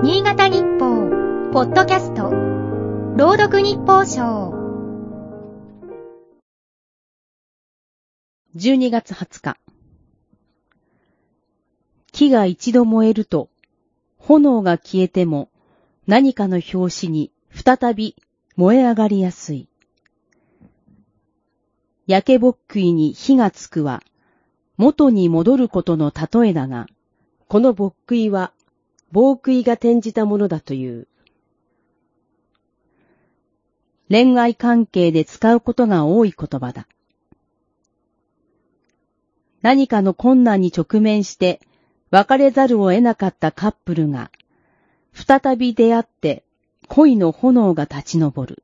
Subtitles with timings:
[0.00, 1.10] 新潟日報、
[1.52, 2.30] ポッドキャスト、
[3.16, 4.54] 朗読日報賞。
[8.54, 9.56] 12月20日。
[12.12, 13.50] 木が一度燃えると、
[14.18, 15.50] 炎が消えても
[16.06, 18.14] 何かの拍子に再び
[18.54, 19.68] 燃え上がりやすい。
[22.06, 24.04] 焼けぼっくいに火がつくは、
[24.76, 26.86] 元に戻ることの例えだが、
[27.48, 28.52] このぼっくいは、
[29.10, 31.08] 棒食いが転じたものだという。
[34.10, 36.86] 恋愛関係で使うことが多い言葉だ。
[39.60, 41.60] 何かの困難に直面して
[42.10, 44.30] 別れざるを得なかったカップルが、
[45.12, 46.44] 再び出会って
[46.86, 48.62] 恋の炎が立ち上る。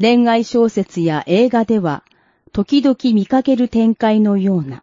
[0.00, 2.04] 恋愛小説や映画では
[2.52, 4.82] 時々見かける展開のような。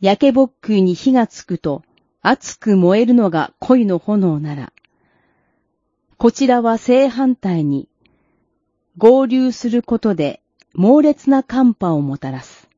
[0.00, 1.82] 焼けぼっくいに火がつくと
[2.20, 4.72] 熱く燃えるのが恋の炎なら、
[6.18, 7.88] こちらは正反対に
[8.98, 10.42] 合流することで
[10.74, 12.68] 猛烈な寒波をもたらす。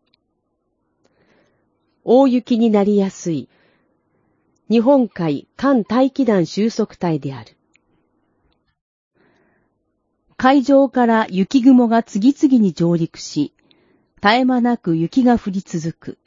[2.04, 3.48] 大雪になりやすい。
[4.70, 7.56] 日本海艦大気団収束帯である。
[10.36, 13.52] 海上から雪雲が次々に上陸し、
[14.22, 16.18] 絶え間なく雪が降り続く。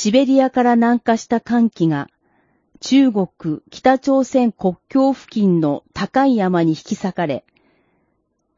[0.00, 2.08] シベリアから南下した寒気が
[2.78, 3.28] 中国、
[3.68, 7.44] 北朝鮮国境付近の高い山に引き裂かれ、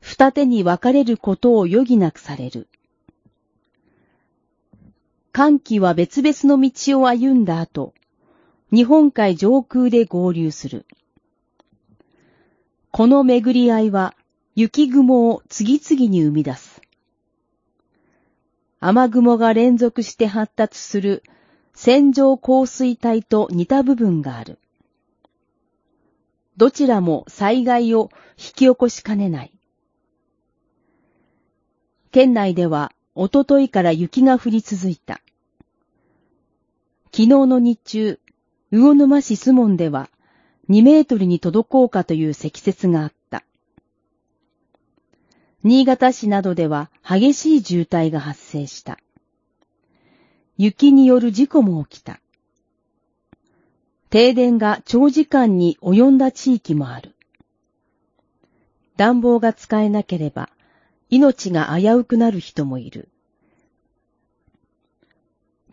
[0.03, 2.69] 二手に分かれることを余儀なくされる。
[5.33, 7.95] 寒気は別々の道を歩んだ後、
[8.71, 10.85] 日本海上空で合流する。
[12.91, 14.15] この巡り合いは
[14.55, 16.70] 雪雲を次々に生み出す。
[18.83, 21.23] 雨雲が連続して発達する
[21.75, 24.59] 線状降水帯と似た部分がある。
[26.57, 29.53] どちらも災害を引き起こしかねない。
[32.11, 35.21] 県内ではおとといから雪が降り続いた。
[37.13, 38.19] 昨日の日中、
[38.71, 40.09] 魚沼市守門では
[40.71, 43.20] 2メートルに届こうかという積雪があった。
[45.63, 48.99] 新潟市などでは激しい渋滞が発生した。
[50.57, 52.21] 雪による事故も起きた。
[54.09, 57.15] 停電が長時間に及んだ地域もある。
[58.97, 60.51] 暖房が使えなければ
[61.11, 63.09] 命が危うくなる人もいる。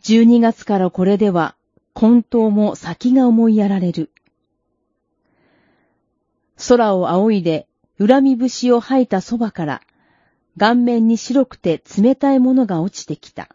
[0.03, 1.55] 12月からこれでは
[1.93, 4.11] 混沌も先が思いやられる。
[6.67, 7.66] 空を仰いで
[7.99, 9.81] 恨み節を吐いたそばから
[10.57, 13.49] 顔面に白くて冷たいものが落ちてきた。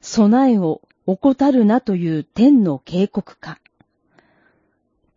[0.00, 3.58] 備えを怠るなという天の警告か。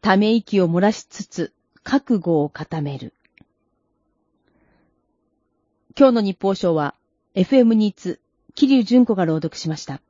[0.02, 3.14] ため息を漏らしつつ覚悟を固める。
[5.98, 6.94] 今日の日報賞は
[7.36, 8.20] FM ニーツ、
[8.54, 10.02] 桐生純子が朗読しました。